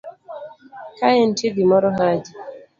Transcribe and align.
kaenitie 0.97 1.49
gimoro 1.57 1.87
Haji 1.97 2.31